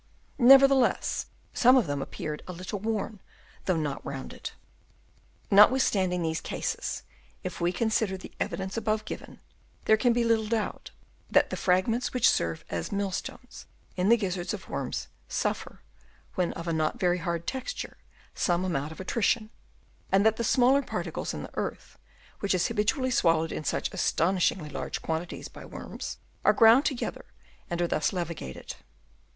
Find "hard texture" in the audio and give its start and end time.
17.19-17.97